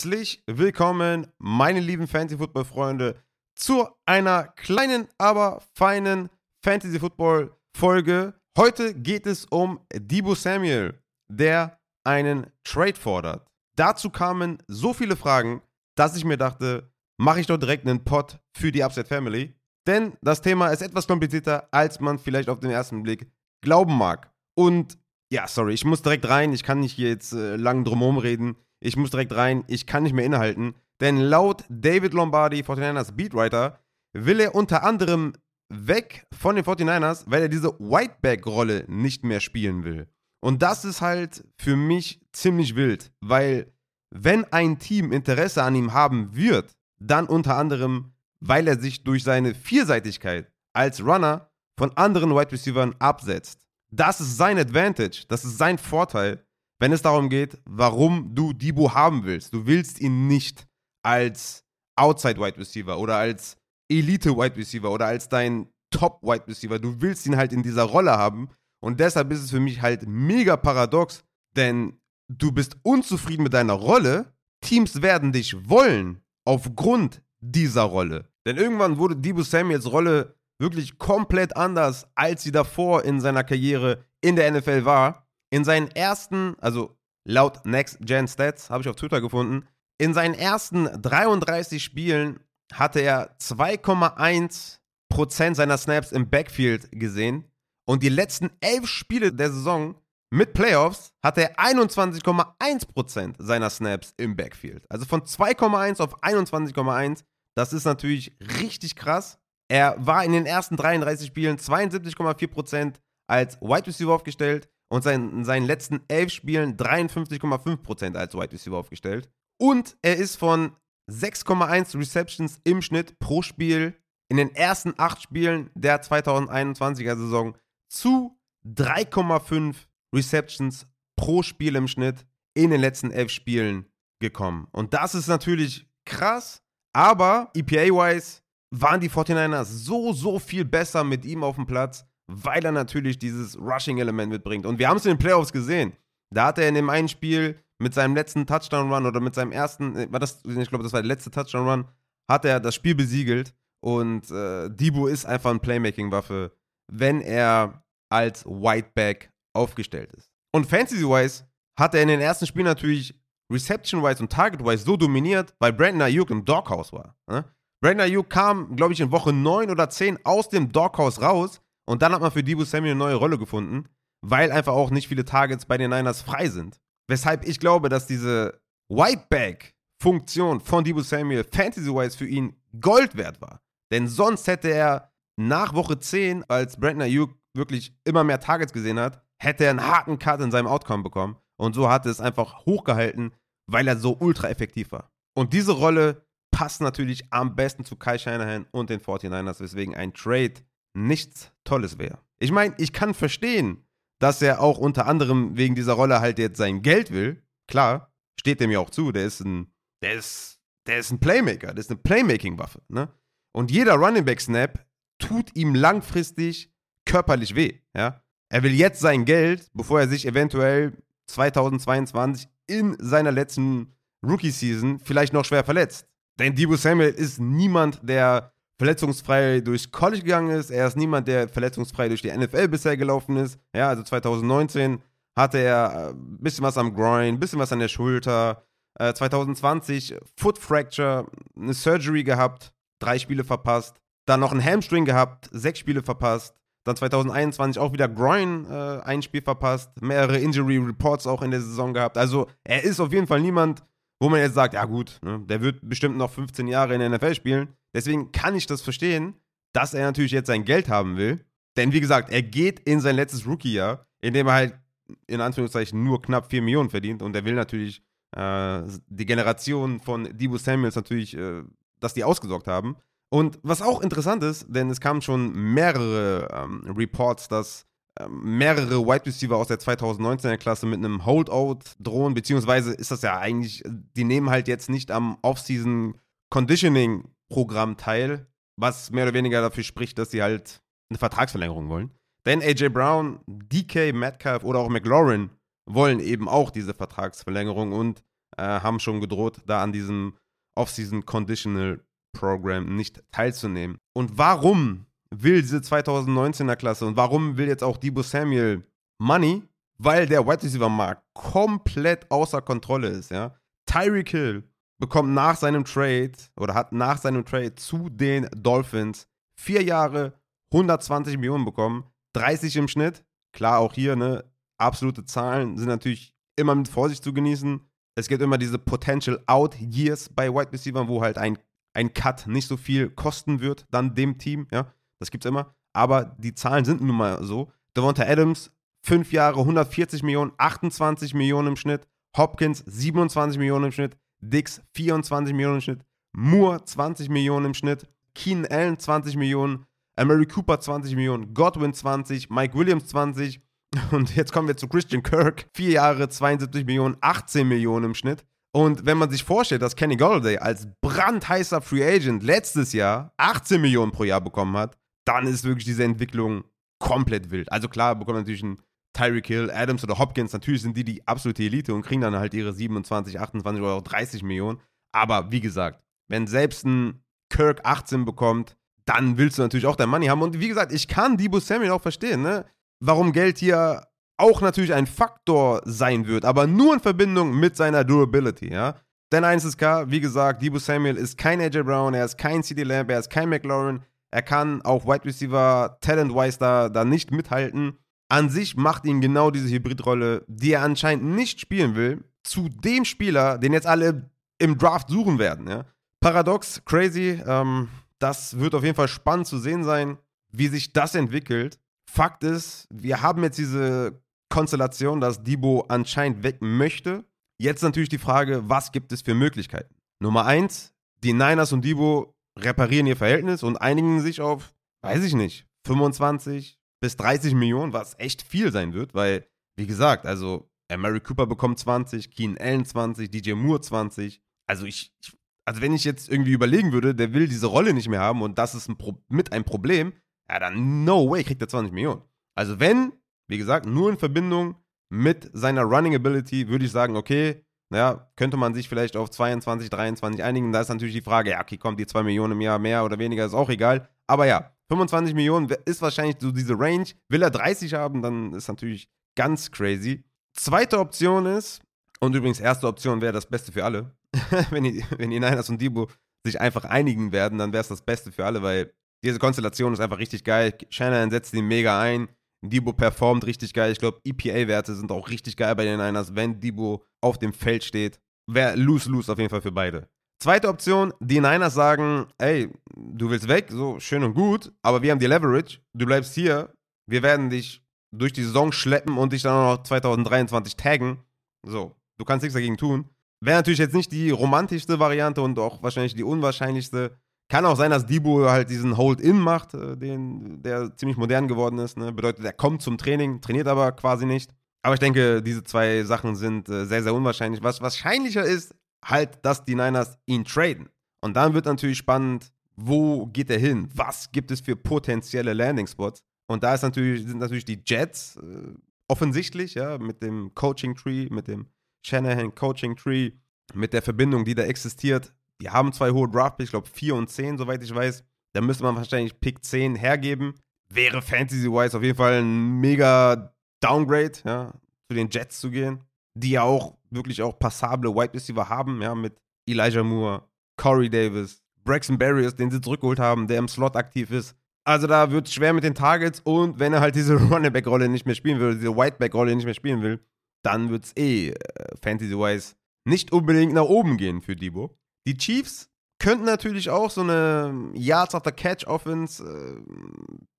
Herzlich 0.00 0.42
willkommen, 0.46 1.26
meine 1.36 1.78
lieben 1.78 2.08
Fantasy-Football-Freunde, 2.08 3.16
zu 3.54 3.86
einer 4.06 4.44
kleinen, 4.44 5.08
aber 5.18 5.62
feinen 5.74 6.30
Fantasy-Football-Folge. 6.64 8.32
Heute 8.56 8.94
geht 8.94 9.26
es 9.26 9.44
um 9.44 9.78
Debo 9.92 10.34
Samuel, 10.34 10.98
der 11.30 11.78
einen 12.02 12.46
Trade 12.64 12.94
fordert. 12.94 13.46
Dazu 13.76 14.08
kamen 14.08 14.56
so 14.68 14.94
viele 14.94 15.16
Fragen, 15.16 15.60
dass 15.96 16.16
ich 16.16 16.24
mir 16.24 16.38
dachte, 16.38 16.90
mache 17.18 17.40
ich 17.40 17.46
doch 17.46 17.58
direkt 17.58 17.86
einen 17.86 18.02
Pod 18.02 18.40
für 18.56 18.72
die 18.72 18.82
Upset 18.82 19.06
Family. 19.06 19.54
Denn 19.86 20.14
das 20.22 20.40
Thema 20.40 20.68
ist 20.68 20.80
etwas 20.80 21.08
komplizierter, 21.08 21.68
als 21.72 22.00
man 22.00 22.18
vielleicht 22.18 22.48
auf 22.48 22.60
den 22.60 22.70
ersten 22.70 23.02
Blick 23.02 23.30
glauben 23.62 23.98
mag. 23.98 24.32
Und 24.54 24.96
ja, 25.30 25.46
sorry, 25.46 25.74
ich 25.74 25.84
muss 25.84 26.00
direkt 26.00 26.26
rein. 26.26 26.54
Ich 26.54 26.62
kann 26.62 26.80
nicht 26.80 26.94
hier 26.94 27.10
jetzt 27.10 27.34
äh, 27.34 27.56
lang 27.56 27.84
drumherum 27.84 28.16
reden. 28.16 28.56
Ich 28.80 28.96
muss 28.96 29.10
direkt 29.10 29.34
rein. 29.34 29.64
Ich 29.68 29.86
kann 29.86 30.02
nicht 30.02 30.14
mehr 30.14 30.24
innehalten. 30.24 30.74
Denn 31.00 31.18
laut 31.18 31.64
David 31.68 32.12
Lombardi, 32.12 32.60
49ers 32.62 33.12
Beatwriter, 33.12 33.80
will 34.12 34.40
er 34.40 34.54
unter 34.54 34.82
anderem 34.82 35.34
weg 35.70 36.26
von 36.36 36.56
den 36.56 36.64
49ers, 36.64 37.24
weil 37.26 37.42
er 37.42 37.48
diese 37.48 37.78
Whiteback-Rolle 37.78 38.84
nicht 38.88 39.24
mehr 39.24 39.40
spielen 39.40 39.84
will. 39.84 40.08
Und 40.40 40.62
das 40.62 40.84
ist 40.84 41.00
halt 41.00 41.44
für 41.56 41.76
mich 41.76 42.20
ziemlich 42.32 42.74
wild, 42.74 43.12
weil 43.20 43.72
wenn 44.10 44.44
ein 44.52 44.78
Team 44.78 45.12
Interesse 45.12 45.62
an 45.62 45.74
ihm 45.74 45.92
haben 45.92 46.34
wird, 46.34 46.72
dann 46.98 47.26
unter 47.26 47.56
anderem, 47.56 48.12
weil 48.40 48.66
er 48.66 48.78
sich 48.78 49.04
durch 49.04 49.22
seine 49.22 49.54
Vielseitigkeit 49.54 50.50
als 50.72 51.04
Runner 51.04 51.50
von 51.78 51.96
anderen 51.96 52.30
Wide 52.30 52.52
Receivers 52.52 52.94
absetzt. 52.98 53.60
Das 53.92 54.20
ist 54.20 54.36
sein 54.36 54.58
Advantage, 54.58 55.24
das 55.28 55.44
ist 55.44 55.58
sein 55.58 55.78
Vorteil, 55.78 56.44
wenn 56.80 56.92
es 56.92 57.02
darum 57.02 57.28
geht, 57.28 57.58
warum 57.64 58.34
du 58.34 58.52
Debo 58.52 58.94
haben 58.94 59.24
willst. 59.24 59.54
Du 59.54 59.66
willst 59.66 60.00
ihn 60.00 60.26
nicht 60.26 60.66
als 61.02 61.64
Outside 61.96 62.40
Wide 62.40 62.58
Receiver 62.58 62.98
oder 62.98 63.16
als 63.16 63.56
Elite 63.88 64.36
Wide 64.36 64.56
Receiver 64.56 64.90
oder 64.90 65.06
als 65.06 65.28
dein 65.28 65.68
Top 65.90 66.22
Wide 66.22 66.48
Receiver. 66.48 66.78
Du 66.78 67.00
willst 67.00 67.26
ihn 67.26 67.36
halt 67.36 67.52
in 67.52 67.62
dieser 67.62 67.84
Rolle 67.84 68.12
haben 68.12 68.48
und 68.82 68.98
deshalb 68.98 69.30
ist 69.30 69.42
es 69.42 69.50
für 69.50 69.60
mich 69.60 69.82
halt 69.82 70.08
mega 70.08 70.56
paradox, 70.56 71.22
denn 71.56 72.00
du 72.28 72.50
bist 72.50 72.76
unzufrieden 72.82 73.42
mit 73.42 73.52
deiner 73.52 73.74
Rolle. 73.74 74.32
Teams 74.62 75.02
werden 75.02 75.32
dich 75.32 75.68
wollen 75.68 76.22
aufgrund 76.46 77.22
dieser 77.40 77.82
Rolle. 77.82 78.28
Denn 78.46 78.56
irgendwann 78.56 78.98
wurde 78.98 79.16
Debo 79.16 79.42
Samuels 79.42 79.90
Rolle 79.90 80.34
wirklich 80.58 80.98
komplett 80.98 81.56
anders, 81.56 82.06
als 82.14 82.42
sie 82.42 82.52
davor 82.52 83.04
in 83.04 83.20
seiner 83.20 83.44
Karriere 83.44 84.04
in 84.22 84.36
der 84.36 84.50
NFL 84.50 84.84
war. 84.84 85.26
In 85.50 85.64
seinen 85.64 85.88
ersten, 85.88 86.56
also 86.60 86.96
laut 87.24 87.66
Next 87.66 87.98
Gen 88.00 88.28
Stats, 88.28 88.70
habe 88.70 88.82
ich 88.82 88.88
auf 88.88 88.96
Twitter 88.96 89.20
gefunden, 89.20 89.66
in 89.98 90.14
seinen 90.14 90.34
ersten 90.34 90.88
33 91.02 91.82
Spielen 91.82 92.40
hatte 92.72 93.00
er 93.00 93.36
2,1% 93.38 95.54
seiner 95.54 95.76
Snaps 95.76 96.12
im 96.12 96.30
Backfield 96.30 96.88
gesehen. 96.92 97.44
Und 97.86 98.02
die 98.02 98.08
letzten 98.08 98.50
elf 98.60 98.86
Spiele 98.86 99.32
der 99.32 99.50
Saison 99.50 99.96
mit 100.32 100.54
Playoffs 100.54 101.12
hatte 101.24 101.42
er 101.42 101.58
21,1% 101.58 103.34
seiner 103.38 103.68
Snaps 103.68 104.14
im 104.16 104.36
Backfield. 104.36 104.84
Also 104.88 105.04
von 105.04 105.22
2,1 105.22 106.00
auf 106.00 106.22
21,1. 106.22 107.24
Das 107.56 107.72
ist 107.72 107.84
natürlich 107.84 108.32
richtig 108.60 108.94
krass. 108.94 109.38
Er 109.68 109.96
war 109.98 110.24
in 110.24 110.30
den 110.32 110.46
ersten 110.46 110.76
33 110.76 111.26
Spielen 111.26 111.58
72,4% 111.58 112.94
als 113.28 113.60
Wide 113.60 113.88
Receiver 113.88 114.14
aufgestellt 114.14 114.68
und 114.90 115.06
in 115.06 115.44
seinen 115.44 115.66
letzten 115.66 116.00
elf 116.08 116.32
Spielen 116.32 116.76
53,5% 116.76 118.16
als 118.16 118.34
Wide 118.34 118.52
Receiver 118.52 118.76
aufgestellt. 118.76 119.30
Und 119.58 119.96
er 120.02 120.16
ist 120.16 120.36
von 120.36 120.72
6,1 121.10 121.98
Receptions 121.98 122.60
im 122.64 122.82
Schnitt 122.82 123.18
pro 123.18 123.42
Spiel 123.42 123.94
in 124.28 124.36
den 124.36 124.54
ersten 124.54 124.94
acht 124.96 125.22
Spielen 125.22 125.70
der 125.74 126.02
2021er 126.02 127.16
Saison 127.16 127.56
zu 127.88 128.38
3,5 128.66 129.74
Receptions 130.14 130.86
pro 131.16 131.42
Spiel 131.42 131.76
im 131.76 131.88
Schnitt 131.88 132.26
in 132.54 132.70
den 132.70 132.80
letzten 132.80 133.10
elf 133.10 133.30
Spielen 133.30 133.86
gekommen. 134.20 134.68
Und 134.72 134.94
das 134.94 135.14
ist 135.14 135.28
natürlich 135.28 135.88
krass, 136.04 136.62
aber 136.92 137.50
EPA-wise 137.54 138.40
waren 138.70 139.00
die 139.00 139.10
49ers 139.10 139.64
so, 139.64 140.12
so 140.12 140.38
viel 140.38 140.64
besser 140.64 141.04
mit 141.04 141.24
ihm 141.24 141.42
auf 141.42 141.56
dem 141.56 141.66
Platz, 141.66 142.04
weil 142.30 142.64
er 142.64 142.72
natürlich 142.72 143.18
dieses 143.18 143.58
Rushing-Element 143.58 144.30
mitbringt. 144.32 144.66
Und 144.66 144.78
wir 144.78 144.88
haben 144.88 144.96
es 144.96 145.04
in 145.04 145.12
den 145.12 145.18
Playoffs 145.18 145.52
gesehen. 145.52 145.92
Da 146.32 146.46
hat 146.46 146.58
er 146.58 146.68
in 146.68 146.74
dem 146.74 146.88
einen 146.88 147.08
Spiel 147.08 147.58
mit 147.78 147.92
seinem 147.92 148.14
letzten 148.14 148.46
Touchdown-Run 148.46 149.06
oder 149.06 149.20
mit 149.20 149.34
seinem 149.34 149.52
ersten, 149.52 149.96
äh, 149.96 150.12
war 150.12 150.20
das, 150.20 150.42
ich 150.44 150.68
glaube, 150.68 150.84
das 150.84 150.92
war 150.92 151.02
der 151.02 151.08
letzte 151.08 151.30
Touchdown-Run, 151.30 151.86
hat 152.28 152.44
er 152.44 152.60
das 152.60 152.74
Spiel 152.74 152.94
besiegelt. 152.94 153.54
Und 153.82 154.30
äh, 154.30 154.68
Debo 154.68 155.06
ist 155.06 155.24
einfach 155.24 155.50
eine 155.50 155.58
Playmaking-Waffe, 155.58 156.52
wenn 156.92 157.20
er 157.22 157.82
als 158.10 158.44
Whiteback 158.44 159.32
aufgestellt 159.54 160.12
ist. 160.12 160.30
Und 160.52 160.66
Fantasy-wise 160.66 161.44
hat 161.78 161.94
er 161.94 162.02
in 162.02 162.08
den 162.08 162.20
ersten 162.20 162.46
Spielen 162.46 162.66
natürlich 162.66 163.18
Reception-wise 163.50 164.22
und 164.22 164.30
Target-wise 164.30 164.84
so 164.84 164.96
dominiert, 164.96 165.54
weil 165.58 165.72
Brandon 165.72 166.02
Ayuk 166.02 166.30
im 166.30 166.44
Doghouse 166.44 166.92
war. 166.92 167.16
Ne? 167.26 167.44
Brandon 167.80 168.06
Ayuk 168.06 168.28
kam, 168.28 168.76
glaube 168.76 168.92
ich, 168.92 169.00
in 169.00 169.10
Woche 169.10 169.32
9 169.32 169.70
oder 169.70 169.88
10 169.88 170.24
aus 170.24 170.48
dem 170.48 170.70
Doghouse 170.70 171.22
raus 171.22 171.62
und 171.90 172.02
dann 172.02 172.12
hat 172.12 172.20
man 172.20 172.30
für 172.30 172.44
Debo 172.44 172.62
Samuel 172.62 172.92
eine 172.92 173.00
neue 173.00 173.16
Rolle 173.16 173.36
gefunden, 173.36 173.88
weil 174.24 174.52
einfach 174.52 174.74
auch 174.74 174.92
nicht 174.92 175.08
viele 175.08 175.24
Targets 175.24 175.66
bei 175.66 175.76
den 175.76 175.90
Niners 175.90 176.22
frei 176.22 176.48
sind. 176.48 176.80
Weshalb 177.08 177.44
ich 177.44 177.58
glaube, 177.58 177.88
dass 177.88 178.06
diese 178.06 178.60
Whiteback-Funktion 178.88 180.60
von 180.60 180.84
Debo 180.84 181.00
Samuel 181.00 181.42
Fantasy-wise 181.42 182.16
für 182.16 182.28
ihn 182.28 182.54
Gold 182.80 183.16
wert 183.16 183.40
war. 183.40 183.60
Denn 183.90 184.06
sonst 184.06 184.46
hätte 184.46 184.68
er 184.68 185.10
nach 185.36 185.74
Woche 185.74 185.98
10, 185.98 186.44
als 186.48 186.76
Brandon 186.76 187.02
Ayuk 187.02 187.34
wirklich 187.56 187.98
immer 188.04 188.22
mehr 188.22 188.38
Targets 188.38 188.72
gesehen 188.72 189.00
hat, 189.00 189.20
hätte 189.42 189.64
er 189.64 189.70
einen 189.70 189.84
harten 189.84 190.20
Cut 190.20 190.40
in 190.40 190.52
seinem 190.52 190.68
Outcome 190.68 191.02
bekommen. 191.02 191.38
Und 191.56 191.74
so 191.74 191.90
hat 191.90 192.06
es 192.06 192.20
einfach 192.20 192.66
hochgehalten, 192.66 193.34
weil 193.66 193.88
er 193.88 193.96
so 193.96 194.16
ultra 194.16 194.48
effektiv 194.48 194.92
war. 194.92 195.10
Und 195.36 195.54
diese 195.54 195.72
Rolle 195.72 196.24
passt 196.52 196.82
natürlich 196.82 197.32
am 197.32 197.56
besten 197.56 197.84
zu 197.84 197.96
Kai 197.96 198.16
Shanahan 198.16 198.66
und 198.70 198.90
den 198.90 199.00
49ers, 199.00 199.58
weswegen 199.58 199.96
ein 199.96 200.14
Trade 200.14 200.54
nichts 200.94 201.52
Tolles 201.64 201.98
wäre. 201.98 202.18
Ich 202.38 202.52
meine, 202.52 202.74
ich 202.78 202.92
kann 202.92 203.14
verstehen, 203.14 203.84
dass 204.18 204.42
er 204.42 204.60
auch 204.60 204.78
unter 204.78 205.06
anderem 205.06 205.56
wegen 205.56 205.74
dieser 205.74 205.94
Rolle 205.94 206.20
halt 206.20 206.38
jetzt 206.38 206.58
sein 206.58 206.82
Geld 206.82 207.10
will. 207.10 207.42
Klar, 207.66 208.12
steht 208.38 208.60
dem 208.60 208.70
ja 208.70 208.78
auch 208.78 208.90
zu. 208.90 209.12
Der 209.12 209.24
ist 209.24 209.40
ein, 209.40 209.72
der 210.02 210.14
ist, 210.14 210.60
der 210.86 210.98
ist 210.98 211.10
ein 211.10 211.20
Playmaker, 211.20 211.68
der 211.68 211.78
ist 211.78 211.90
eine 211.90 211.98
Playmaking-Waffe. 211.98 212.82
Ne? 212.88 213.08
Und 213.52 213.70
jeder 213.70 213.94
Running 213.94 214.24
Back 214.24 214.40
Snap 214.40 214.84
tut 215.18 215.54
ihm 215.56 215.74
langfristig 215.74 216.72
körperlich 217.04 217.54
weh. 217.54 217.80
Ja? 217.94 218.22
Er 218.50 218.62
will 218.62 218.72
jetzt 218.72 219.00
sein 219.00 219.24
Geld, 219.24 219.70
bevor 219.74 220.00
er 220.00 220.08
sich 220.08 220.26
eventuell 220.26 220.92
2022 221.28 222.48
in 222.66 222.96
seiner 222.98 223.32
letzten 223.32 223.94
Rookie-Season 224.26 224.98
vielleicht 224.98 225.32
noch 225.32 225.44
schwer 225.44 225.64
verletzt. 225.64 226.06
Denn 226.38 226.54
Debo 226.54 226.76
Samuel 226.76 227.10
ist 227.10 227.38
niemand, 227.38 228.00
der 228.02 228.52
verletzungsfrei 228.80 229.60
durch 229.60 229.92
College 229.92 230.22
gegangen 230.22 230.48
ist. 230.58 230.70
Er 230.70 230.86
ist 230.86 230.96
niemand, 230.96 231.28
der 231.28 231.50
verletzungsfrei 231.50 232.08
durch 232.08 232.22
die 232.22 232.32
NFL 232.32 232.66
bisher 232.68 232.96
gelaufen 232.96 233.36
ist. 233.36 233.58
Ja, 233.76 233.88
also 233.88 234.02
2019 234.02 235.02
hatte 235.36 235.58
er 235.58 236.08
ein 236.08 236.10
äh, 236.12 236.42
bisschen 236.42 236.64
was 236.64 236.78
am 236.78 236.94
Groin, 236.94 237.34
ein 237.34 237.38
bisschen 237.38 237.58
was 237.58 237.72
an 237.72 237.78
der 237.78 237.88
Schulter. 237.88 238.64
2020 238.98 240.12
äh, 240.12 240.20
Foot 240.34 240.56
Fracture, 240.56 241.26
eine 241.58 241.74
Surgery 241.74 242.24
gehabt, 242.24 242.72
drei 243.00 243.18
Spiele 243.18 243.44
verpasst. 243.44 244.00
Dann 244.24 244.40
noch 244.40 244.52
ein 244.52 244.64
Hamstring 244.64 245.04
gehabt, 245.04 245.50
sechs 245.52 245.78
Spiele 245.78 246.02
verpasst. 246.02 246.54
Dann 246.84 246.96
2021 246.96 247.78
auch 247.78 247.92
wieder 247.92 248.08
Groin, 248.08 248.64
äh, 248.64 249.00
ein 249.04 249.20
Spiel 249.20 249.42
verpasst, 249.42 249.90
mehrere 250.00 250.38
Injury 250.38 250.78
Reports 250.78 251.26
auch 251.26 251.42
in 251.42 251.50
der 251.50 251.60
Saison 251.60 251.92
gehabt. 251.92 252.16
Also 252.16 252.46
er 252.64 252.82
ist 252.82 252.98
auf 252.98 253.12
jeden 253.12 253.26
Fall 253.26 253.40
niemand, 253.42 253.82
wo 254.20 254.28
man 254.28 254.40
jetzt 254.40 254.54
sagt, 254.54 254.74
ja 254.74 254.84
gut, 254.84 255.18
ne, 255.22 255.40
der 255.40 255.62
wird 255.62 255.80
bestimmt 255.82 256.16
noch 256.16 256.30
15 256.30 256.68
Jahre 256.68 256.94
in 256.94 257.00
der 257.00 257.08
NFL 257.08 257.34
spielen. 257.34 257.68
Deswegen 257.94 258.30
kann 258.32 258.54
ich 258.54 258.66
das 258.66 258.82
verstehen, 258.82 259.34
dass 259.72 259.94
er 259.94 260.04
natürlich 260.04 260.32
jetzt 260.32 260.46
sein 260.46 260.64
Geld 260.64 260.88
haben 260.88 261.16
will. 261.16 261.44
Denn 261.76 261.92
wie 261.92 262.00
gesagt, 262.00 262.30
er 262.30 262.42
geht 262.42 262.80
in 262.80 263.00
sein 263.00 263.16
letztes 263.16 263.46
Rookie-Jahr, 263.46 264.06
in 264.20 264.34
dem 264.34 264.46
er 264.46 264.52
halt 264.52 264.78
in 265.26 265.40
Anführungszeichen 265.40 266.02
nur 266.04 266.22
knapp 266.22 266.50
4 266.50 266.62
Millionen 266.62 266.90
verdient 266.90 267.22
und 267.22 267.34
er 267.34 267.44
will 267.44 267.54
natürlich 267.54 268.02
äh, 268.36 268.82
die 269.08 269.26
Generation 269.26 269.98
von 269.98 270.28
Debo 270.36 270.56
Samuels 270.56 270.94
natürlich, 270.94 271.36
äh, 271.36 271.62
dass 271.98 272.14
die 272.14 272.22
ausgesorgt 272.22 272.68
haben. 272.68 272.96
Und 273.28 273.58
was 273.62 273.82
auch 273.82 274.02
interessant 274.02 274.42
ist, 274.42 274.66
denn 274.68 274.90
es 274.90 275.00
kamen 275.00 275.22
schon 275.22 275.52
mehrere 275.52 276.48
ähm, 276.52 276.82
Reports, 276.96 277.48
dass 277.48 277.86
mehrere 278.28 279.06
Wide 279.06 279.26
Receiver 279.26 279.56
aus 279.56 279.68
der 279.68 279.78
2019er 279.78 280.56
Klasse 280.56 280.86
mit 280.86 280.98
einem 280.98 281.24
Holdout 281.24 281.80
drohen, 281.98 282.34
beziehungsweise 282.34 282.92
ist 282.92 283.10
das 283.10 283.22
ja 283.22 283.38
eigentlich, 283.38 283.82
die 283.86 284.24
nehmen 284.24 284.50
halt 284.50 284.68
jetzt 284.68 284.90
nicht 284.90 285.10
am 285.10 285.38
Offseason 285.42 286.18
Conditioning 286.50 287.28
Programm 287.48 287.96
teil, 287.96 288.46
was 288.76 289.10
mehr 289.10 289.24
oder 289.24 289.34
weniger 289.34 289.60
dafür 289.60 289.84
spricht, 289.84 290.18
dass 290.18 290.30
sie 290.30 290.42
halt 290.42 290.80
eine 291.10 291.18
Vertragsverlängerung 291.18 291.88
wollen. 291.88 292.10
Denn 292.46 292.62
AJ 292.62 292.88
Brown, 292.88 293.40
DK, 293.46 294.14
Metcalf 294.14 294.64
oder 294.64 294.78
auch 294.78 294.88
McLaurin 294.88 295.50
wollen 295.86 296.20
eben 296.20 296.48
auch 296.48 296.70
diese 296.70 296.94
Vertragsverlängerung 296.94 297.92
und 297.92 298.22
äh, 298.56 298.62
haben 298.62 299.00
schon 299.00 299.20
gedroht, 299.20 299.58
da 299.66 299.82
an 299.82 299.92
diesem 299.92 300.34
Off-Season 300.76 301.26
Conditional 301.26 302.00
Program 302.32 302.96
nicht 302.96 303.22
teilzunehmen. 303.32 303.98
Und 304.14 304.38
warum 304.38 305.06
will 305.34 305.62
diese 305.62 305.78
2019er 305.78 306.76
Klasse 306.76 307.06
und 307.06 307.16
warum 307.16 307.56
will 307.56 307.68
jetzt 307.68 307.84
auch 307.84 307.96
Debo 307.96 308.22
Samuel 308.22 308.84
Money? 309.18 309.62
Weil 310.02 310.26
der 310.26 310.46
Wide 310.46 310.62
Receiver 310.62 310.88
Markt 310.88 311.22
komplett 311.34 312.30
außer 312.30 312.62
Kontrolle 312.62 313.08
ist, 313.08 313.30
ja. 313.30 313.54
Tyreek 313.86 314.30
Hill 314.30 314.64
bekommt 314.98 315.34
nach 315.34 315.56
seinem 315.56 315.84
Trade 315.84 316.32
oder 316.56 316.74
hat 316.74 316.92
nach 316.92 317.18
seinem 317.18 317.44
Trade 317.44 317.74
zu 317.74 318.08
den 318.08 318.48
Dolphins 318.56 319.26
vier 319.58 319.82
Jahre 319.82 320.34
120 320.72 321.36
Millionen 321.36 321.64
bekommen, 321.64 322.04
30 322.34 322.76
im 322.76 322.88
Schnitt. 322.88 323.24
Klar, 323.52 323.78
auch 323.78 323.92
hier, 323.92 324.16
ne, 324.16 324.44
absolute 324.78 325.24
Zahlen 325.24 325.76
sind 325.76 325.88
natürlich 325.88 326.34
immer 326.56 326.74
mit 326.74 326.88
Vorsicht 326.88 327.24
zu 327.24 327.32
genießen. 327.32 327.80
Es 328.14 328.28
gibt 328.28 328.42
immer 328.42 328.58
diese 328.58 328.78
Potential 328.78 329.42
Out 329.46 329.76
Years 329.80 330.28
bei 330.28 330.52
Wide 330.52 330.72
Receivers, 330.72 331.08
wo 331.08 331.22
halt 331.22 331.38
ein, 331.38 331.58
ein 331.94 332.14
Cut 332.14 332.46
nicht 332.46 332.68
so 332.68 332.76
viel 332.76 333.10
kosten 333.10 333.60
wird, 333.60 333.86
dann 333.90 334.14
dem 334.14 334.38
Team, 334.38 334.68
ja. 334.70 334.92
Das 335.20 335.30
gibt's 335.30 335.46
immer. 335.46 335.74
Aber 335.92 336.36
die 336.38 336.54
Zahlen 336.54 336.84
sind 336.84 337.00
nun 337.00 337.16
mal 337.16 337.44
so. 337.44 337.70
Devonta 337.96 338.24
Adams, 338.24 338.72
fünf 339.02 339.32
Jahre, 339.32 339.60
140 339.60 340.22
Millionen, 340.22 340.52
28 340.56 341.34
Millionen 341.34 341.68
im 341.68 341.76
Schnitt. 341.76 342.06
Hopkins, 342.36 342.82
27 342.86 343.58
Millionen 343.58 343.86
im 343.86 343.92
Schnitt. 343.92 344.16
Dix, 344.40 344.80
24 344.94 345.54
Millionen 345.54 345.76
im 345.76 345.80
Schnitt. 345.80 346.04
Moore, 346.32 346.84
20 346.84 347.28
Millionen 347.28 347.66
im 347.66 347.74
Schnitt. 347.74 348.06
Keenan 348.34 348.70
Allen, 348.70 348.98
20 348.98 349.36
Millionen. 349.36 349.86
Mary 350.16 350.46
Cooper, 350.46 350.80
20 350.80 351.14
Millionen. 351.16 351.54
Godwin, 351.54 351.92
20. 351.92 352.50
Mike 352.50 352.76
Williams, 352.76 353.06
20. 353.08 353.60
Und 354.12 354.34
jetzt 354.36 354.52
kommen 354.52 354.68
wir 354.68 354.76
zu 354.76 354.88
Christian 354.88 355.22
Kirk. 355.22 355.66
Vier 355.74 355.90
Jahre, 355.90 356.28
72 356.28 356.86
Millionen, 356.86 357.16
18 357.20 357.66
Millionen 357.66 358.06
im 358.06 358.14
Schnitt. 358.14 358.44
Und 358.72 359.04
wenn 359.04 359.18
man 359.18 359.30
sich 359.30 359.42
vorstellt, 359.42 359.82
dass 359.82 359.96
Kenny 359.96 360.16
Golladay 360.16 360.58
als 360.58 360.86
brandheißer 361.00 361.80
Free 361.80 362.04
Agent 362.04 362.44
letztes 362.44 362.92
Jahr 362.92 363.32
18 363.36 363.80
Millionen 363.80 364.12
pro 364.12 364.22
Jahr 364.22 364.40
bekommen 364.40 364.76
hat, 364.76 364.96
dann 365.32 365.46
ist 365.46 365.64
wirklich 365.64 365.84
diese 365.84 366.04
Entwicklung 366.04 366.64
komplett 366.98 367.50
wild. 367.50 367.70
Also 367.72 367.88
klar, 367.88 368.14
bekommt 368.14 368.38
natürlich 368.38 368.62
ein 368.62 368.80
Tyreek 369.12 369.46
Hill, 369.46 369.70
Adams 369.70 370.04
oder 370.04 370.18
Hopkins, 370.18 370.52
natürlich 370.52 370.82
sind 370.82 370.96
die 370.96 371.04
die 371.04 371.26
absolute 371.26 371.62
Elite 371.62 371.92
und 371.94 372.02
kriegen 372.02 372.20
dann 372.20 372.36
halt 372.36 372.54
ihre 372.54 372.72
27, 372.72 373.40
28 373.40 373.82
oder 373.82 373.94
auch 373.94 374.02
30 374.02 374.42
Millionen. 374.42 374.80
Aber 375.12 375.50
wie 375.50 375.60
gesagt, 375.60 376.00
wenn 376.28 376.46
selbst 376.46 376.84
ein 376.84 377.22
Kirk 377.50 377.80
18 377.84 378.24
bekommt, 378.24 378.76
dann 379.04 379.36
willst 379.36 379.58
du 379.58 379.62
natürlich 379.62 379.86
auch 379.86 379.96
dein 379.96 380.08
Money 380.08 380.26
haben. 380.26 380.42
Und 380.42 380.60
wie 380.60 380.68
gesagt, 380.68 380.92
ich 380.92 381.08
kann 381.08 381.36
Debo 381.36 381.58
Samuel 381.58 381.90
auch 381.90 382.02
verstehen, 382.02 382.42
ne? 382.42 382.64
warum 383.00 383.32
Geld 383.32 383.58
hier 383.58 384.06
auch 384.36 384.60
natürlich 384.60 384.94
ein 384.94 385.06
Faktor 385.06 385.82
sein 385.84 386.26
wird, 386.26 386.44
aber 386.44 386.66
nur 386.66 386.94
in 386.94 387.00
Verbindung 387.00 387.58
mit 387.58 387.76
seiner 387.76 388.04
Durability, 388.04 388.72
ja. 388.72 388.94
Denn 389.32 389.44
eins 389.44 389.64
ist 389.64 389.76
klar, 389.76 390.10
wie 390.10 390.20
gesagt, 390.20 390.62
Debo 390.62 390.78
Samuel 390.78 391.16
ist 391.16 391.36
kein 391.36 391.60
AJ 391.60 391.82
Brown, 391.82 392.14
er 392.14 392.24
ist 392.24 392.38
kein 392.38 392.62
CD 392.62 392.82
Lamb, 392.82 393.10
er 393.10 393.18
ist 393.18 393.30
kein 393.30 393.48
McLaurin, 393.48 394.00
er 394.30 394.42
kann 394.42 394.82
auch 394.82 395.06
Wide 395.06 395.24
Receiver 395.24 395.98
talent-wise 396.00 396.58
da, 396.58 396.88
da 396.88 397.04
nicht 397.04 397.30
mithalten. 397.30 397.98
An 398.28 398.48
sich 398.48 398.76
macht 398.76 399.04
ihn 399.04 399.20
genau 399.20 399.50
diese 399.50 399.68
Hybridrolle, 399.68 400.44
die 400.46 400.72
er 400.72 400.82
anscheinend 400.82 401.24
nicht 401.24 401.60
spielen 401.60 401.96
will, 401.96 402.24
zu 402.44 402.68
dem 402.68 403.04
Spieler, 403.04 403.58
den 403.58 403.72
jetzt 403.72 403.86
alle 403.86 404.30
im 404.58 404.78
Draft 404.78 405.08
suchen 405.08 405.38
werden. 405.38 405.66
Ja? 405.68 405.84
Paradox, 406.20 406.82
crazy. 406.84 407.42
Ähm, 407.44 407.88
das 408.18 408.58
wird 408.58 408.74
auf 408.74 408.84
jeden 408.84 408.94
Fall 408.94 409.08
spannend 409.08 409.46
zu 409.46 409.58
sehen 409.58 409.82
sein, 409.82 410.18
wie 410.52 410.68
sich 410.68 410.92
das 410.92 411.14
entwickelt. 411.14 411.78
Fakt 412.08 412.44
ist, 412.44 412.86
wir 412.92 413.22
haben 413.22 413.42
jetzt 413.42 413.58
diese 413.58 414.20
Konstellation, 414.48 415.20
dass 415.20 415.42
Debo 415.42 415.86
anscheinend 415.88 416.42
weg 416.42 416.58
möchte. 416.60 417.24
Jetzt 417.58 417.82
natürlich 417.82 418.08
die 418.08 418.18
Frage, 418.18 418.68
was 418.68 418.92
gibt 418.92 419.12
es 419.12 419.22
für 419.22 419.34
Möglichkeiten? 419.34 419.94
Nummer 420.18 420.44
eins, 420.44 420.92
die 421.22 421.32
Niners 421.32 421.72
und 421.72 421.84
Debo 421.84 422.34
reparieren 422.58 423.06
ihr 423.06 423.16
Verhältnis 423.16 423.62
und 423.62 423.76
einigen 423.76 424.20
sich 424.20 424.40
auf, 424.40 424.74
weiß 425.02 425.24
ich 425.24 425.34
nicht, 425.34 425.66
25 425.86 426.78
bis 427.00 427.16
30 427.16 427.54
Millionen, 427.54 427.92
was 427.92 428.18
echt 428.18 428.42
viel 428.42 428.72
sein 428.72 428.92
wird, 428.92 429.14
weil, 429.14 429.46
wie 429.76 429.86
gesagt, 429.86 430.26
also 430.26 430.70
Mary 430.96 431.20
Cooper 431.20 431.46
bekommt 431.46 431.78
20, 431.78 432.30
Keen 432.30 432.58
Allen 432.58 432.84
20, 432.84 433.30
DJ 433.30 433.52
Moore 433.52 433.80
20. 433.80 434.42
Also 434.66 434.86
ich, 434.86 435.14
ich, 435.20 435.36
also 435.64 435.80
wenn 435.80 435.94
ich 435.94 436.04
jetzt 436.04 436.28
irgendwie 436.28 436.52
überlegen 436.52 436.92
würde, 436.92 437.14
der 437.14 437.32
will 437.32 437.48
diese 437.48 437.66
Rolle 437.66 437.94
nicht 437.94 438.08
mehr 438.08 438.20
haben 438.20 438.42
und 438.42 438.58
das 438.58 438.74
ist 438.74 438.88
ein 438.88 438.96
mit 439.28 439.52
ein 439.52 439.64
Problem, 439.64 440.12
ja 440.50 440.58
dann 440.58 441.04
no 441.04 441.30
way 441.30 441.44
kriegt 441.44 441.62
er 441.62 441.68
20 441.68 441.92
Millionen. 441.92 442.22
Also 442.56 442.80
wenn, 442.80 443.12
wie 443.48 443.58
gesagt, 443.58 443.86
nur 443.86 444.10
in 444.10 444.18
Verbindung 444.18 444.76
mit 445.10 445.50
seiner 445.52 445.82
Running 445.82 446.14
Ability 446.14 446.68
würde 446.68 446.84
ich 446.84 446.92
sagen, 446.92 447.16
okay, 447.16 447.64
naja, 447.90 448.30
könnte 448.36 448.56
man 448.56 448.72
sich 448.72 448.88
vielleicht 448.88 449.16
auf 449.16 449.30
22, 449.30 449.90
23 449.90 450.42
einigen. 450.42 450.72
Da 450.72 450.80
ist 450.80 450.88
natürlich 450.88 451.14
die 451.14 451.22
Frage, 451.22 451.50
ja, 451.50 451.60
okay, 451.60 451.76
kommt 451.76 451.98
die 451.98 452.06
2 452.06 452.22
Millionen 452.22 452.52
im 452.52 452.60
Jahr 452.60 452.78
mehr 452.78 453.04
oder 453.04 453.18
weniger, 453.18 453.44
ist 453.44 453.54
auch 453.54 453.68
egal. 453.68 454.08
Aber 454.28 454.46
ja, 454.46 454.72
25 454.90 455.34
Millionen 455.34 455.68
ist 455.84 456.00
wahrscheinlich 456.00 456.36
so 456.38 456.52
diese 456.52 456.78
Range. 456.78 457.06
Will 457.28 457.42
er 457.42 457.50
30 457.50 457.94
haben, 457.94 458.22
dann 458.22 458.52
ist 458.54 458.68
natürlich 458.68 459.08
ganz 459.36 459.70
crazy. 459.70 460.24
Zweite 460.56 460.98
Option 460.98 461.46
ist, 461.46 461.80
und 462.20 462.34
übrigens 462.34 462.60
erste 462.60 462.86
Option 462.86 463.20
wäre 463.20 463.32
das 463.32 463.46
Beste 463.46 463.72
für 463.72 463.84
alle, 463.84 464.14
wenn, 464.70 464.84
die, 464.84 465.04
wenn 465.16 465.30
die 465.30 465.40
Niners 465.40 465.68
und 465.68 465.80
Debo 465.80 466.08
sich 466.44 466.60
einfach 466.60 466.84
einigen 466.84 467.32
werden, 467.32 467.58
dann 467.58 467.72
wäre 467.72 467.82
es 467.82 467.88
das 467.88 468.02
Beste 468.02 468.32
für 468.32 468.46
alle, 468.46 468.62
weil 468.62 468.92
diese 469.24 469.38
Konstellation 469.38 469.92
ist 469.92 470.00
einfach 470.00 470.18
richtig 470.18 470.44
geil. 470.44 470.74
Shannon 470.88 471.30
setzt 471.30 471.52
ihn 471.54 471.66
mega 471.66 472.00
ein. 472.00 472.28
Debo 472.64 472.92
performt 472.92 473.46
richtig 473.46 473.72
geil. 473.72 473.92
Ich 473.92 473.98
glaube, 473.98 474.20
EPA-Werte 474.24 474.94
sind 474.94 475.10
auch 475.10 475.28
richtig 475.28 475.56
geil 475.56 475.74
bei 475.74 475.84
den 475.84 475.98
Niners, 475.98 476.34
wenn 476.34 476.60
Debo 476.60 477.04
auf 477.22 477.38
dem 477.38 477.52
Feld 477.52 477.84
steht. 477.84 478.20
Wäre 478.50 478.76
lose-lose 478.76 479.32
auf 479.32 479.38
jeden 479.38 479.50
Fall 479.50 479.62
für 479.62 479.72
beide. 479.72 480.08
Zweite 480.42 480.68
Option, 480.68 481.12
die 481.20 481.40
Niners 481.40 481.74
sagen, 481.74 482.26
ey, 482.38 482.70
du 482.96 483.28
willst 483.28 483.46
weg, 483.46 483.68
so 483.70 484.00
schön 484.00 484.24
und 484.24 484.34
gut, 484.34 484.72
aber 484.82 485.02
wir 485.02 485.10
haben 485.10 485.18
die 485.18 485.26
Leverage, 485.26 485.80
du 485.92 486.06
bleibst 486.06 486.34
hier, 486.34 486.72
wir 487.06 487.22
werden 487.22 487.50
dich 487.50 487.82
durch 488.16 488.32
die 488.32 488.44
Saison 488.44 488.72
schleppen 488.72 489.18
und 489.18 489.32
dich 489.32 489.42
dann 489.42 489.52
auch 489.52 489.76
noch 489.76 489.82
2023 489.82 490.76
taggen. 490.76 491.18
So, 491.66 491.94
du 492.18 492.24
kannst 492.24 492.42
nichts 492.42 492.54
dagegen 492.54 492.78
tun. 492.78 493.10
Wäre 493.42 493.58
natürlich 493.58 493.78
jetzt 493.78 493.94
nicht 493.94 494.12
die 494.12 494.30
romantischste 494.30 494.98
Variante 494.98 495.42
und 495.42 495.58
auch 495.58 495.82
wahrscheinlich 495.82 496.14
die 496.14 496.24
unwahrscheinlichste. 496.24 497.18
Kann 497.50 497.66
auch 497.66 497.76
sein, 497.76 497.90
dass 497.90 498.06
Debo 498.06 498.48
halt 498.48 498.70
diesen 498.70 498.96
Hold-In 498.96 499.36
macht, 499.36 499.74
äh, 499.74 499.96
den, 499.96 500.62
der 500.62 500.96
ziemlich 500.96 501.18
modern 501.18 501.48
geworden 501.48 501.80
ist. 501.80 501.98
Ne? 501.98 502.12
Bedeutet, 502.12 502.44
er 502.44 502.52
kommt 502.52 502.80
zum 502.80 502.96
Training, 502.96 503.40
trainiert 503.40 503.66
aber 503.66 503.90
quasi 503.92 504.24
nicht. 504.24 504.52
Aber 504.82 504.94
ich 504.94 505.00
denke, 505.00 505.42
diese 505.42 505.64
zwei 505.64 506.04
Sachen 506.04 506.36
sind 506.36 506.68
äh, 506.68 506.86
sehr, 506.86 507.02
sehr 507.02 507.12
unwahrscheinlich. 507.12 507.62
Was 507.62 507.82
wahrscheinlicher 507.82 508.44
ist, 508.44 508.74
halt, 509.04 509.44
dass 509.44 509.64
die 509.64 509.74
Niners 509.74 510.16
ihn 510.26 510.44
traden. 510.44 510.88
Und 511.20 511.34
dann 511.34 511.52
wird 511.52 511.66
natürlich 511.66 511.98
spannend, 511.98 512.52
wo 512.76 513.26
geht 513.26 513.50
er 513.50 513.58
hin? 513.58 513.88
Was 513.94 514.30
gibt 514.30 514.52
es 514.52 514.60
für 514.60 514.76
potenzielle 514.76 515.52
Landing-Spots? 515.52 516.22
Und 516.46 516.62
da 516.62 516.74
ist 516.74 516.82
natürlich, 516.82 517.26
sind 517.26 517.40
natürlich 517.40 517.64
die 517.64 517.82
Jets 517.84 518.36
äh, 518.36 518.74
offensichtlich, 519.08 519.74
ja, 519.74 519.98
mit 519.98 520.22
dem 520.22 520.54
Coaching-Tree, 520.54 521.28
mit 521.30 521.48
dem 521.48 521.66
Shanahan 522.06 522.54
Coaching-Tree, 522.54 523.32
mit 523.74 523.92
der 523.92 524.02
Verbindung, 524.02 524.44
die 524.44 524.54
da 524.54 524.62
existiert, 524.62 525.34
die 525.60 525.70
haben 525.70 525.92
zwei 525.92 526.10
hohe 526.10 526.28
Draft-Picks, 526.28 526.68
ich 526.68 526.70
glaube 526.70 526.88
4 526.88 527.14
und 527.14 527.28
10, 527.28 527.58
soweit 527.58 527.82
ich 527.82 527.94
weiß. 527.94 528.24
Da 528.54 528.60
müsste 528.60 528.84
man 528.84 528.96
wahrscheinlich 528.96 529.38
Pick 529.40 529.64
10 529.64 529.94
hergeben. 529.94 530.54
Wäre 530.88 531.22
Fantasy-wise 531.22 531.96
auf 531.96 532.02
jeden 532.02 532.16
Fall 532.16 532.42
ein 532.42 532.80
mega 532.80 533.54
Downgrade, 533.80 534.32
ja, 534.44 534.72
zu 535.08 535.14
den 535.14 535.28
Jets 535.30 535.60
zu 535.60 535.70
gehen, 535.70 536.02
die 536.34 536.50
ja 536.50 536.62
auch 536.62 536.96
wirklich 537.10 537.42
auch 537.42 537.58
passable 537.58 538.14
Wide 538.14 538.34
Receiver 538.34 538.68
haben, 538.68 539.00
ja, 539.00 539.14
mit 539.14 539.36
Elijah 539.68 540.02
Moore, 540.02 540.42
Corey 540.76 541.08
Davis, 541.08 541.62
Braxton 541.84 542.18
Barriers, 542.18 542.56
den 542.56 542.70
sie 542.70 542.80
zurückgeholt 542.80 543.18
haben, 543.18 543.46
der 543.46 543.58
im 543.58 543.68
Slot 543.68 543.96
aktiv 543.96 544.30
ist. 544.30 544.56
Also 544.84 545.06
da 545.06 545.30
wird 545.30 545.46
es 545.46 545.54
schwer 545.54 545.72
mit 545.72 545.84
den 545.84 545.94
Targets 545.94 546.40
und 546.40 546.78
wenn 546.78 546.92
er 546.92 547.00
halt 547.00 547.14
diese 547.14 547.34
Running 547.50 547.72
Back 547.72 547.86
Rolle 547.86 548.08
nicht 548.08 548.26
mehr 548.26 548.34
spielen 548.34 548.60
will, 548.60 548.74
diese 548.74 548.96
Whiteback 548.96 549.34
Rolle 549.34 549.54
nicht 549.54 549.64
mehr 549.64 549.74
spielen 549.74 550.02
will, 550.02 550.20
dann 550.62 550.90
wird 550.90 551.04
es 551.04 551.16
eh 551.16 551.50
äh, 551.50 551.54
Fantasy-wise 552.02 552.74
nicht 553.04 553.32
unbedingt 553.32 553.72
nach 553.72 553.84
oben 553.84 554.16
gehen 554.16 554.42
für 554.42 554.56
Debo. 554.56 554.96
Die 555.26 555.36
Chiefs 555.36 555.90
könnten 556.18 556.44
natürlich 556.44 556.90
auch 556.90 557.10
so 557.10 557.22
eine 557.22 557.92
Yards 557.94 558.34
after 558.34 558.52
Catch 558.52 558.86
Offense, 558.86 559.42
äh, 559.42 559.80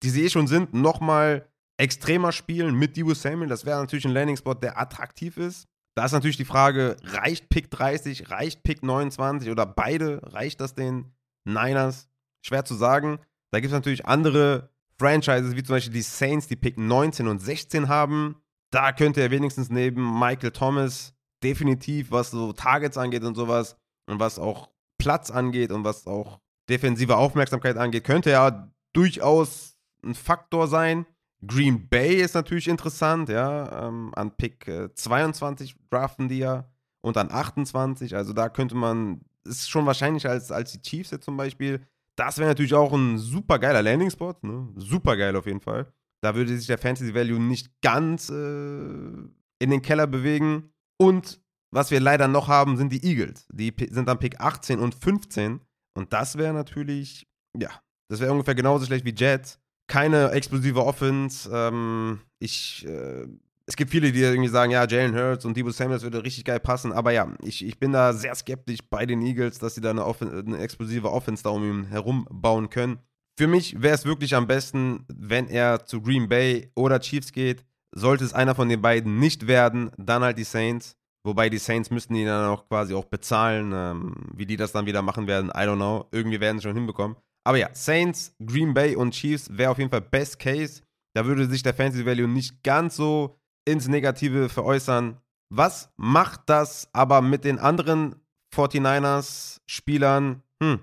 die 0.03 0.09
sie 0.09 0.25
eh 0.25 0.29
schon 0.29 0.47
sind, 0.47 0.73
nochmal 0.73 1.47
extremer 1.77 2.31
spielen 2.31 2.75
mit 2.75 2.97
Debo 2.97 3.13
Samuel. 3.13 3.49
Das 3.49 3.65
wäre 3.65 3.79
natürlich 3.79 4.05
ein 4.05 4.13
Landing-Spot, 4.13 4.55
der 4.55 4.79
attraktiv 4.79 5.37
ist. 5.37 5.67
Da 5.95 6.05
ist 6.05 6.11
natürlich 6.13 6.37
die 6.37 6.45
Frage, 6.45 6.95
reicht 7.03 7.49
Pick 7.49 7.69
30, 7.69 8.29
reicht 8.29 8.63
Pick 8.63 8.83
29 8.83 9.49
oder 9.49 9.65
beide, 9.65 10.21
reicht 10.33 10.61
das 10.61 10.73
den 10.73 11.13
Niners? 11.43 12.07
Schwer 12.43 12.65
zu 12.65 12.75
sagen. 12.75 13.19
Da 13.51 13.59
gibt 13.59 13.71
es 13.71 13.77
natürlich 13.77 14.05
andere 14.05 14.69
Franchises, 14.97 15.55
wie 15.55 15.63
zum 15.63 15.75
Beispiel 15.75 15.93
die 15.93 16.01
Saints, 16.01 16.47
die 16.47 16.55
Pick 16.55 16.77
19 16.77 17.27
und 17.27 17.39
16 17.39 17.87
haben. 17.87 18.35
Da 18.71 18.93
könnte 18.93 19.21
er 19.21 19.31
wenigstens 19.31 19.69
neben 19.69 20.19
Michael 20.19 20.51
Thomas 20.51 21.13
definitiv, 21.43 22.11
was 22.11 22.31
so 22.31 22.53
Targets 22.53 22.97
angeht 22.97 23.23
und 23.23 23.35
sowas, 23.35 23.75
und 24.11 24.19
was 24.19 24.37
auch 24.37 24.69
Platz 24.97 25.31
angeht 25.31 25.71
und 25.71 25.83
was 25.83 26.05
auch 26.05 26.39
defensive 26.69 27.17
Aufmerksamkeit 27.17 27.77
angeht, 27.77 28.03
könnte 28.03 28.31
er 28.31 28.71
durchaus 28.93 29.77
ein 30.03 30.13
Faktor 30.15 30.67
sein. 30.67 31.05
Green 31.45 31.89
Bay 31.89 32.21
ist 32.21 32.35
natürlich 32.35 32.67
interessant, 32.67 33.29
ja. 33.29 33.87
Ähm, 33.87 34.11
an 34.15 34.35
Pick 34.37 34.67
äh, 34.67 34.93
22 34.93 35.75
draften 35.89 36.29
die 36.29 36.39
ja. 36.39 36.69
und 37.01 37.15
dann 37.15 37.31
28. 37.31 38.15
Also 38.15 38.33
da 38.33 38.49
könnte 38.49 38.75
man, 38.75 39.21
ist 39.43 39.69
schon 39.69 39.87
wahrscheinlich 39.87 40.27
als, 40.27 40.51
als 40.51 40.73
die 40.73 40.81
Chiefs 40.81 41.11
jetzt 41.11 41.25
zum 41.25 41.37
Beispiel. 41.37 41.81
Das 42.15 42.37
wäre 42.37 42.49
natürlich 42.49 42.75
auch 42.75 42.93
ein 42.93 43.17
super 43.17 43.57
geiler 43.57 43.81
Landing-Spot, 43.81 44.35
ne? 44.43 44.67
Super 44.75 45.17
geil 45.17 45.35
auf 45.35 45.47
jeden 45.47 45.61
Fall. 45.61 45.91
Da 46.21 46.35
würde 46.35 46.55
sich 46.55 46.67
der 46.67 46.77
Fantasy 46.77 47.15
Value 47.15 47.39
nicht 47.39 47.81
ganz 47.81 48.29
äh, 48.29 48.33
in 48.33 49.69
den 49.69 49.81
Keller 49.81 50.05
bewegen. 50.05 50.71
Und 50.97 51.40
was 51.71 51.91
wir 51.91 51.99
leider 51.99 52.27
noch 52.27 52.47
haben, 52.47 52.77
sind 52.77 52.91
die 52.91 53.03
Eagles. 53.03 53.47
Die 53.51 53.73
sind 53.89 54.07
dann 54.07 54.19
Pick 54.19 54.39
18 54.39 54.79
und 54.79 54.93
15. 54.95 55.61
Und 55.93 56.13
das 56.13 56.37
wäre 56.37 56.53
natürlich, 56.53 57.27
ja, 57.57 57.69
das 58.09 58.19
wäre 58.19 58.31
ungefähr 58.31 58.55
genauso 58.55 58.85
schlecht 58.85 59.05
wie 59.05 59.15
Jets. 59.15 59.59
Keine 59.87 60.31
explosive 60.31 60.85
Offense. 60.85 61.49
Ähm, 61.51 62.19
ich, 62.39 62.85
äh, 62.85 63.27
es 63.65 63.75
gibt 63.75 63.91
viele, 63.91 64.11
die 64.11 64.19
irgendwie 64.19 64.49
sagen, 64.49 64.71
ja, 64.71 64.85
Jalen 64.85 65.15
Hurts 65.15 65.45
und 65.45 65.55
Debo 65.55 65.71
Samuels 65.71 66.03
würde 66.03 66.23
richtig 66.23 66.45
geil 66.45 66.59
passen. 66.59 66.91
Aber 66.91 67.11
ja, 67.11 67.33
ich, 67.41 67.65
ich 67.65 67.79
bin 67.79 67.93
da 67.93 68.13
sehr 68.13 68.35
skeptisch 68.35 68.79
bei 68.89 69.05
den 69.05 69.21
Eagles, 69.21 69.59
dass 69.59 69.75
sie 69.75 69.81
da 69.81 69.91
eine, 69.91 70.05
Offen 70.05 70.29
eine 70.29 70.57
explosive 70.59 71.11
Offense 71.11 71.43
da 71.43 71.49
um 71.49 71.63
ihn 71.63 71.85
herum 71.85 72.27
bauen 72.29 72.69
können. 72.69 72.99
Für 73.37 73.47
mich 73.47 73.81
wäre 73.81 73.95
es 73.95 74.05
wirklich 74.05 74.35
am 74.35 74.47
besten, 74.47 75.05
wenn 75.07 75.47
er 75.47 75.85
zu 75.85 76.01
Green 76.01 76.27
Bay 76.27 76.69
oder 76.75 76.99
Chiefs 76.99 77.31
geht. 77.31 77.65
Sollte 77.93 78.23
es 78.23 78.33
einer 78.33 78.55
von 78.55 78.69
den 78.69 78.81
beiden 78.81 79.19
nicht 79.19 79.47
werden, 79.47 79.91
dann 79.97 80.23
halt 80.23 80.37
die 80.37 80.43
Saints. 80.43 80.95
Wobei 81.23 81.49
die 81.49 81.59
Saints 81.59 81.91
müssten 81.91 82.15
ihn 82.15 82.25
dann 82.25 82.49
auch 82.49 82.67
quasi 82.67 82.93
auch 82.93 83.05
bezahlen. 83.05 83.71
Ähm, 83.73 84.15
wie 84.35 84.45
die 84.45 84.57
das 84.57 84.71
dann 84.71 84.85
wieder 84.85 85.01
machen 85.01 85.27
werden, 85.27 85.49
I 85.49 85.61
don't 85.61 85.75
know. 85.75 86.07
Irgendwie 86.11 86.39
werden 86.39 86.57
sie 86.57 86.63
schon 86.63 86.75
hinbekommen. 86.75 87.15
Aber 87.43 87.57
ja, 87.57 87.69
Saints, 87.73 88.35
Green 88.43 88.73
Bay 88.73 88.95
und 88.95 89.11
Chiefs 89.11 89.49
wäre 89.51 89.71
auf 89.71 89.77
jeden 89.77 89.89
Fall 89.89 90.01
Best 90.01 90.39
Case. 90.39 90.81
Da 91.15 91.25
würde 91.25 91.47
sich 91.47 91.63
der 91.63 91.73
Fantasy 91.73 92.05
Value 92.05 92.27
nicht 92.27 92.63
ganz 92.63 92.95
so 92.95 93.39
ins 93.65 93.87
Negative 93.87 94.49
veräußern. 94.49 95.17
Was 95.53 95.91
macht 95.97 96.41
das 96.47 96.89
aber 96.93 97.21
mit 97.21 97.43
den 97.43 97.59
anderen 97.59 98.15
49ers-Spielern? 98.55 100.41
Hm. 100.63 100.79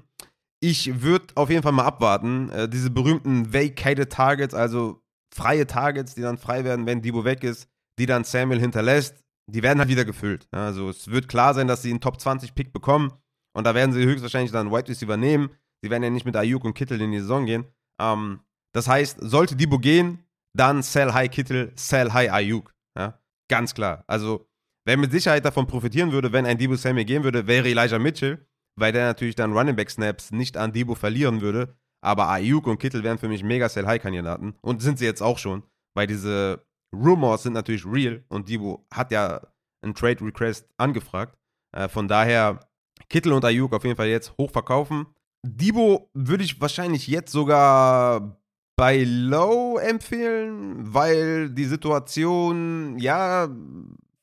Ich 0.60 1.02
würde 1.02 1.26
auf 1.36 1.50
jeden 1.50 1.62
Fall 1.62 1.72
mal 1.72 1.86
abwarten. 1.86 2.50
Äh, 2.50 2.68
diese 2.68 2.90
berühmten 2.90 3.52
Vacated 3.52 4.10
Targets, 4.10 4.54
also 4.54 5.00
freie 5.34 5.66
Targets, 5.66 6.14
die 6.14 6.22
dann 6.22 6.38
frei 6.38 6.64
werden, 6.64 6.86
wenn 6.86 7.02
Debo 7.02 7.24
weg 7.24 7.44
ist, 7.44 7.68
die 7.98 8.06
dann 8.06 8.24
Samuel 8.24 8.60
hinterlässt 8.60 9.24
die 9.48 9.62
werden 9.62 9.78
halt 9.78 9.88
wieder 9.88 10.04
gefüllt. 10.04 10.46
Also 10.50 10.90
es 10.90 11.08
wird 11.10 11.28
klar 11.28 11.54
sein, 11.54 11.66
dass 11.66 11.82
sie 11.82 11.90
einen 11.90 12.00
Top 12.00 12.20
20 12.20 12.54
Pick 12.54 12.72
bekommen 12.72 13.12
und 13.54 13.64
da 13.64 13.74
werden 13.74 13.92
sie 13.92 14.04
höchstwahrscheinlich 14.04 14.52
dann 14.52 14.70
White 14.70 14.90
Receiver 14.90 15.16
nehmen. 15.16 15.50
Sie 15.82 15.90
werden 15.90 16.02
ja 16.02 16.10
nicht 16.10 16.26
mit 16.26 16.36
Ayuk 16.36 16.64
und 16.64 16.74
Kittel 16.74 17.00
in 17.00 17.12
die 17.12 17.20
Saison 17.20 17.46
gehen. 17.46 17.64
Ähm, 18.00 18.40
das 18.72 18.88
heißt, 18.88 19.18
sollte 19.20 19.56
Debo 19.56 19.78
gehen, 19.78 20.24
dann 20.54 20.82
sell 20.82 21.12
high 21.12 21.30
Kittel, 21.30 21.72
sell 21.76 22.12
high 22.12 22.30
Ayuk. 22.30 22.74
Ja? 22.96 23.18
Ganz 23.48 23.74
klar. 23.74 24.04
Also, 24.06 24.48
wer 24.84 24.96
mit 24.96 25.12
Sicherheit 25.12 25.44
davon 25.44 25.66
profitieren 25.66 26.12
würde, 26.12 26.32
wenn 26.32 26.46
ein 26.46 26.58
Debo 26.58 26.76
Samuel 26.76 27.04
gehen 27.04 27.24
würde, 27.24 27.46
wäre 27.46 27.68
Elijah 27.68 27.98
Mitchell, 27.98 28.46
weil 28.76 28.92
der 28.92 29.06
natürlich 29.06 29.34
dann 29.34 29.52
Running 29.52 29.76
Back 29.76 29.90
Snaps 29.90 30.30
nicht 30.30 30.56
an 30.56 30.72
Debo 30.72 30.94
verlieren 30.94 31.40
würde. 31.40 31.76
Aber 32.00 32.28
Ayuk 32.28 32.66
und 32.66 32.78
Kittel 32.78 33.02
wären 33.02 33.18
für 33.18 33.28
mich 33.28 33.42
mega 33.42 33.68
sell 33.68 33.86
high 33.86 34.00
Kandidaten 34.00 34.54
und 34.60 34.82
sind 34.82 34.98
sie 34.98 35.04
jetzt 35.04 35.22
auch 35.22 35.38
schon, 35.38 35.64
weil 35.94 36.06
diese 36.06 36.64
Rumors 36.94 37.42
sind 37.42 37.52
natürlich 37.52 37.84
real 37.86 38.24
und 38.28 38.48
Debo 38.48 38.86
hat 38.92 39.10
ja 39.10 39.40
einen 39.82 39.94
Trade 39.94 40.24
Request 40.24 40.68
angefragt. 40.76 41.36
Äh, 41.72 41.88
von 41.88 42.08
daher 42.08 42.60
Kittel 43.08 43.32
und 43.32 43.44
Ayuk 43.44 43.72
auf 43.72 43.84
jeden 43.84 43.96
Fall 43.96 44.08
jetzt 44.08 44.34
hoch 44.38 44.50
verkaufen. 44.50 45.06
Debo 45.42 46.10
würde 46.14 46.44
ich 46.44 46.60
wahrscheinlich 46.60 47.06
jetzt 47.06 47.32
sogar 47.32 48.38
bei 48.76 49.04
Low 49.04 49.78
empfehlen, 49.78 50.94
weil 50.94 51.50
die 51.50 51.64
Situation, 51.64 52.98
ja, 52.98 53.48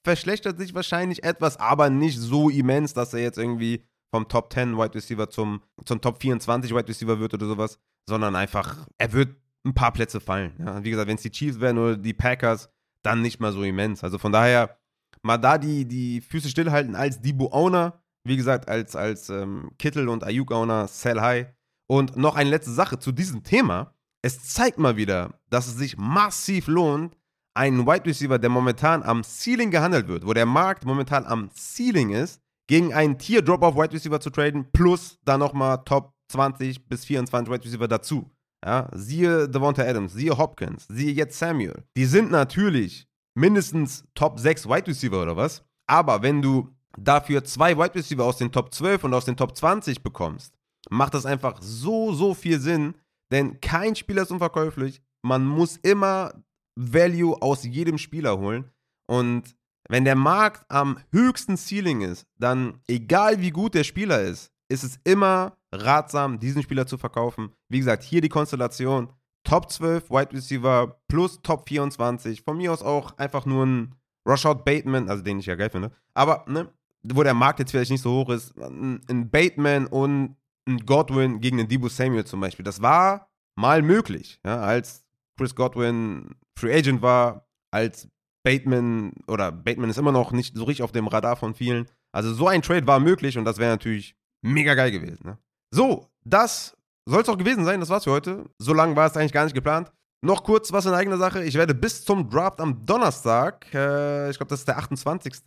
verschlechtert 0.03 0.57
sich 0.57 0.73
wahrscheinlich 0.73 1.23
etwas, 1.23 1.57
aber 1.57 1.89
nicht 1.89 2.19
so 2.19 2.49
immens, 2.49 2.93
dass 2.93 3.13
er 3.13 3.21
jetzt 3.21 3.37
irgendwie 3.37 3.83
vom 4.13 4.27
Top 4.27 4.53
10 4.53 4.77
Wide 4.77 4.95
Receiver 4.95 5.29
zum, 5.29 5.61
zum 5.83 5.99
Top 5.99 6.21
24 6.21 6.73
Wide 6.73 6.87
Receiver 6.87 7.19
wird 7.19 7.33
oder 7.33 7.47
sowas, 7.47 7.79
sondern 8.07 8.35
einfach, 8.35 8.87
er 8.97 9.11
wird 9.11 9.35
ein 9.65 9.73
paar 9.73 9.91
Plätze 9.91 10.19
fallen. 10.19 10.53
Ja, 10.59 10.83
wie 10.83 10.91
gesagt, 10.91 11.07
wenn 11.07 11.15
es 11.15 11.23
die 11.23 11.31
Chiefs 11.31 11.59
wären 11.59 11.77
oder 11.77 11.97
die 11.97 12.13
Packers, 12.13 12.69
dann 13.01 13.21
nicht 13.21 13.39
mal 13.39 13.51
so 13.51 13.63
immens. 13.63 14.03
Also 14.03 14.17
von 14.17 14.31
daher 14.31 14.77
mal 15.21 15.37
da 15.37 15.57
die, 15.57 15.85
die 15.85 16.21
Füße 16.21 16.49
stillhalten 16.49 16.95
als 16.95 17.21
Debo-Owner. 17.21 17.99
Wie 18.23 18.37
gesagt, 18.37 18.69
als, 18.69 18.95
als 18.95 19.29
ähm, 19.29 19.71
Kittel 19.77 20.09
und 20.09 20.23
Ayuk-Owner, 20.23 20.87
sell 20.87 21.19
high. 21.19 21.47
Und 21.87 22.17
noch 22.17 22.35
eine 22.35 22.49
letzte 22.49 22.71
Sache 22.71 22.97
zu 22.99 23.11
diesem 23.11 23.43
Thema. 23.43 23.93
Es 24.21 24.43
zeigt 24.43 24.79
mal 24.79 24.97
wieder, 24.97 25.39
dass 25.49 25.67
es 25.67 25.75
sich 25.75 25.97
massiv 25.97 26.67
lohnt, 26.67 27.15
einen 27.53 27.85
Wide 27.85 28.05
Receiver, 28.05 28.39
der 28.39 28.49
momentan 28.49 29.03
am 29.03 29.23
Ceiling 29.23 29.71
gehandelt 29.71 30.07
wird, 30.07 30.25
wo 30.25 30.33
der 30.33 30.45
Markt 30.45 30.83
momentan 30.83 31.25
am 31.25 31.49
Ceiling 31.51 32.09
ist, 32.09 32.41
gegen 32.67 32.93
einen 32.93 33.17
Tier-Drop-Off 33.17 33.75
Wide 33.75 33.93
Receiver 33.93 34.19
zu 34.19 34.31
traden, 34.31 34.71
plus 34.71 35.19
dann 35.23 35.39
nochmal 35.39 35.83
Top 35.85 36.13
20 36.29 36.87
bis 36.87 37.05
24 37.05 37.53
Wide 37.53 37.63
Receiver 37.63 37.87
dazu. 37.87 38.31
Ja, 38.65 38.89
siehe 38.93 39.47
Devonta 39.47 39.83
Adams, 39.83 40.13
siehe 40.13 40.35
Hopkins, 40.35 40.87
siehe 40.89 41.13
jetzt 41.13 41.37
Samuel. 41.37 41.83
Die 41.95 42.05
sind 42.05 42.31
natürlich 42.31 43.07
mindestens 43.35 44.03
Top 44.15 44.39
6 44.39 44.67
Wide 44.67 44.87
Receiver 44.87 45.21
oder 45.21 45.37
was. 45.37 45.63
Aber 45.87 46.23
wenn 46.23 46.41
du 46.41 46.69
dafür 46.97 47.43
zwei 47.43 47.77
Wide 47.77 47.93
Receiver 47.93 48.23
aus 48.23 48.37
den 48.37 48.51
Top 48.51 48.73
12 48.73 49.03
und 49.03 49.13
aus 49.13 49.25
den 49.25 49.37
Top 49.37 49.55
20 49.55 50.01
bekommst, 50.01 50.57
macht 50.89 51.13
das 51.13 51.27
einfach 51.27 51.61
so, 51.61 52.13
so 52.13 52.33
viel 52.33 52.59
Sinn. 52.59 52.95
Denn 53.31 53.61
kein 53.61 53.95
Spieler 53.95 54.23
ist 54.23 54.31
unverkäuflich. 54.31 55.01
Man 55.21 55.45
muss 55.45 55.77
immer 55.77 56.33
Value 56.75 57.39
aus 57.41 57.63
jedem 57.63 57.99
Spieler 57.99 58.39
holen. 58.39 58.71
Und 59.07 59.55
wenn 59.87 60.05
der 60.05 60.15
Markt 60.15 60.65
am 60.69 60.97
höchsten 61.11 61.57
Ceiling 61.57 62.01
ist, 62.01 62.25
dann 62.39 62.81
egal 62.87 63.41
wie 63.41 63.51
gut 63.51 63.75
der 63.75 63.83
Spieler 63.83 64.21
ist, 64.21 64.51
ist 64.69 64.83
es 64.83 64.99
immer 65.03 65.55
ratsam, 65.75 66.39
diesen 66.39 66.63
Spieler 66.63 66.87
zu 66.87 66.97
verkaufen. 66.97 67.51
Wie 67.69 67.79
gesagt, 67.79 68.03
hier 68.03 68.21
die 68.21 68.29
Konstellation. 68.29 69.09
Top 69.43 69.69
12 69.69 70.09
Wide 70.09 70.33
Receiver 70.33 70.99
plus 71.07 71.41
Top 71.41 71.67
24. 71.67 72.41
Von 72.41 72.57
mir 72.57 72.73
aus 72.73 72.81
auch 72.81 73.17
einfach 73.17 73.45
nur 73.45 73.65
ein 73.65 73.95
Rashad 74.27 74.65
Bateman, 74.65 75.07
also 75.09 75.23
den 75.23 75.39
ich 75.39 75.45
ja 75.45 75.55
geil 75.55 75.69
finde. 75.69 75.91
Aber, 76.15 76.45
ne, 76.47 76.67
wo 77.03 77.21
der 77.21 77.35
Markt 77.35 77.59
jetzt 77.59 77.71
vielleicht 77.71 77.91
nicht 77.91 78.01
so 78.01 78.11
hoch 78.11 78.29
ist, 78.29 78.57
ein 78.57 79.29
Bateman 79.29 79.85
und 79.85 80.35
ein 80.67 80.85
Godwin 80.85 81.39
gegen 81.41 81.57
den 81.57 81.67
Debo 81.67 81.89
Samuel 81.89 82.25
zum 82.25 82.39
Beispiel. 82.39 82.65
Das 82.65 82.81
war 82.81 83.29
mal 83.55 83.81
möglich, 83.81 84.39
ja, 84.43 84.61
als 84.61 85.05
Chris 85.37 85.55
Godwin 85.55 86.35
Free 86.57 86.73
Agent 86.73 87.01
war, 87.01 87.47
als 87.71 88.07
Bateman 88.43 89.13
oder 89.27 89.51
Bateman 89.51 89.89
ist 89.89 89.97
immer 89.97 90.11
noch 90.11 90.31
nicht 90.31 90.55
so 90.55 90.63
richtig 90.63 90.83
auf 90.83 90.91
dem 90.91 91.07
Radar 91.07 91.35
von 91.35 91.53
vielen. 91.53 91.87
Also 92.11 92.33
so 92.33 92.47
ein 92.47 92.61
Trade 92.61 92.87
war 92.87 92.99
möglich 92.99 93.37
und 93.37 93.45
das 93.45 93.57
wäre 93.57 93.71
natürlich 93.71 94.15
mega 94.41 94.75
geil 94.75 94.91
gewesen. 94.91 95.25
Ne? 95.25 95.37
So, 95.71 96.07
das 96.23 96.75
soll 97.05 97.21
es 97.21 97.29
auch 97.29 97.37
gewesen 97.37 97.65
sein. 97.65 97.79
Das 97.79 97.89
war's 97.89 98.03
für 98.03 98.11
heute. 98.11 98.45
So 98.57 98.73
lange 98.73 98.95
war 98.95 99.07
es 99.07 99.17
eigentlich 99.17 99.33
gar 99.33 99.43
nicht 99.43 99.55
geplant. 99.55 99.91
Noch 100.21 100.43
kurz 100.43 100.71
was 100.71 100.85
in 100.85 100.93
eigener 100.93 101.17
Sache. 101.17 101.43
Ich 101.43 101.55
werde 101.55 101.75
bis 101.75 102.03
zum 102.03 102.29
Draft 102.29 102.59
am 102.59 102.85
Donnerstag, 102.85 103.67
äh, 103.73 104.29
ich 104.29 104.37
glaube, 104.37 104.49
das 104.49 104.61
ist 104.61 104.67
der 104.67 104.77
28. 104.77 105.43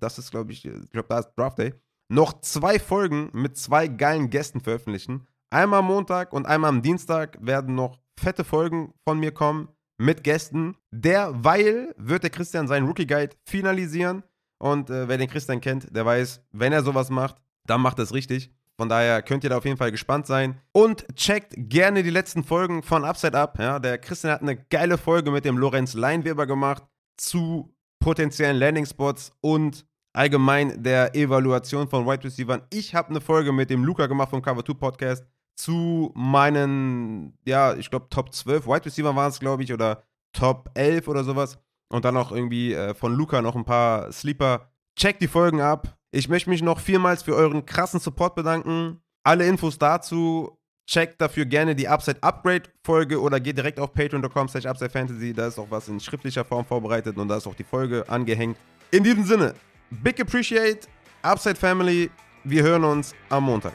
Das 0.00 0.18
ist, 0.18 0.30
glaube 0.30 0.52
ich, 0.52 0.64
ich 0.64 0.90
glaube, 0.90 1.08
da 1.08 1.18
ist 1.18 1.32
Draft 1.36 1.58
Day, 1.58 1.74
noch 2.08 2.40
zwei 2.40 2.78
Folgen 2.78 3.28
mit 3.34 3.58
zwei 3.58 3.88
geilen 3.88 4.30
Gästen 4.30 4.60
veröffentlichen. 4.60 5.26
Einmal 5.50 5.80
am 5.80 5.86
Montag 5.86 6.32
und 6.32 6.46
einmal 6.46 6.70
am 6.70 6.80
Dienstag 6.80 7.36
werden 7.42 7.74
noch 7.74 7.98
fette 8.18 8.42
Folgen 8.42 8.94
von 9.04 9.18
mir 9.18 9.32
kommen 9.32 9.68
mit 9.98 10.24
Gästen. 10.24 10.76
Derweil 10.90 11.94
wird 11.98 12.22
der 12.22 12.30
Christian 12.30 12.66
seinen 12.66 12.86
Rookie 12.86 13.06
Guide 13.06 13.36
finalisieren. 13.44 14.22
Und 14.58 14.88
äh, 14.88 15.08
wer 15.08 15.18
den 15.18 15.28
Christian 15.28 15.60
kennt, 15.60 15.94
der 15.94 16.06
weiß, 16.06 16.40
wenn 16.52 16.72
er 16.72 16.82
sowas 16.82 17.10
macht, 17.10 17.36
dann 17.66 17.82
macht 17.82 17.98
er 17.98 18.04
es 18.04 18.14
richtig. 18.14 18.50
Von 18.82 18.88
daher 18.88 19.22
könnt 19.22 19.44
ihr 19.44 19.50
da 19.50 19.58
auf 19.58 19.64
jeden 19.64 19.76
Fall 19.76 19.92
gespannt 19.92 20.26
sein. 20.26 20.60
Und 20.72 21.06
checkt 21.14 21.54
gerne 21.56 22.02
die 22.02 22.10
letzten 22.10 22.42
Folgen 22.42 22.82
von 22.82 23.04
Upside 23.04 23.38
Up. 23.38 23.60
Ja, 23.60 23.78
der 23.78 23.96
Christian 23.96 24.32
hat 24.32 24.42
eine 24.42 24.56
geile 24.56 24.98
Folge 24.98 25.30
mit 25.30 25.44
dem 25.44 25.56
Lorenz 25.56 25.94
Leinweber 25.94 26.48
gemacht 26.48 26.82
zu 27.16 27.72
potenziellen 28.00 28.56
Landing-Spots 28.56 29.36
und 29.40 29.86
allgemein 30.12 30.82
der 30.82 31.14
Evaluation 31.14 31.88
von 31.88 32.04
Wide 32.08 32.24
Receivers. 32.24 32.62
Ich 32.72 32.92
habe 32.96 33.10
eine 33.10 33.20
Folge 33.20 33.52
mit 33.52 33.70
dem 33.70 33.84
Luca 33.84 34.08
gemacht 34.08 34.30
vom 34.30 34.42
Cover 34.42 34.64
2 34.64 34.74
Podcast 34.74 35.24
zu 35.54 36.10
meinen, 36.16 37.38
ja, 37.46 37.74
ich 37.74 37.88
glaube 37.88 38.08
Top 38.10 38.34
12 38.34 38.66
Wide 38.66 38.86
Receiver 38.86 39.14
waren 39.14 39.30
es, 39.30 39.38
glaube 39.38 39.62
ich, 39.62 39.72
oder 39.72 40.02
Top 40.32 40.72
11 40.74 41.06
oder 41.06 41.22
sowas. 41.22 41.56
Und 41.88 42.04
dann 42.04 42.16
auch 42.16 42.32
irgendwie 42.32 42.74
äh, 42.74 42.94
von 42.94 43.14
Luca 43.14 43.42
noch 43.42 43.54
ein 43.54 43.64
paar 43.64 44.10
Sleeper. 44.10 44.72
Checkt 44.96 45.22
die 45.22 45.28
Folgen 45.28 45.60
ab. 45.60 45.96
Ich 46.14 46.28
möchte 46.28 46.50
mich 46.50 46.60
noch 46.60 46.78
vielmals 46.78 47.22
für 47.22 47.34
euren 47.34 47.64
krassen 47.64 47.98
Support 47.98 48.34
bedanken. 48.34 49.00
Alle 49.24 49.46
Infos 49.46 49.78
dazu 49.78 50.58
checkt 50.86 51.18
dafür 51.22 51.46
gerne 51.46 51.74
die 51.74 51.88
Upside 51.88 52.22
Upgrade 52.22 52.64
Folge 52.84 53.18
oder 53.18 53.40
geht 53.40 53.56
direkt 53.56 53.80
auf 53.80 53.94
patreon.com 53.94 54.48
slash 54.48 54.66
Upside 54.66 54.90
Fantasy. 54.90 55.32
Da 55.32 55.46
ist 55.46 55.58
auch 55.58 55.70
was 55.70 55.88
in 55.88 55.98
schriftlicher 55.98 56.44
Form 56.44 56.66
vorbereitet 56.66 57.16
und 57.16 57.28
da 57.28 57.38
ist 57.38 57.46
auch 57.46 57.54
die 57.54 57.64
Folge 57.64 58.04
angehängt. 58.08 58.58
In 58.90 59.02
diesem 59.02 59.24
Sinne, 59.24 59.54
big 59.90 60.20
appreciate, 60.20 60.86
Upside 61.22 61.56
Family. 61.56 62.10
Wir 62.44 62.62
hören 62.62 62.84
uns 62.84 63.14
am 63.30 63.44
Montag. 63.44 63.72